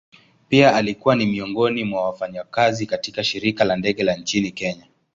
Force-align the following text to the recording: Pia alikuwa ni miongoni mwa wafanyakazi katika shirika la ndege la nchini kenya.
Pia 0.49 0.75
alikuwa 0.75 1.15
ni 1.15 1.25
miongoni 1.25 1.83
mwa 1.83 2.05
wafanyakazi 2.05 2.85
katika 2.85 3.23
shirika 3.23 3.63
la 3.63 3.75
ndege 3.75 4.03
la 4.03 4.15
nchini 4.15 4.51
kenya. 4.51 4.87